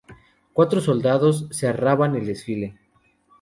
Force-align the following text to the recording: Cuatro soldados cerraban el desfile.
Cuatro 0.53 0.81
soldados 0.81 1.47
cerraban 1.51 2.15
el 2.15 2.25
desfile. 2.25 2.79